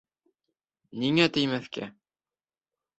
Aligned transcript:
Ниңә 1.05 1.29
теймәҫкә? 1.37 1.93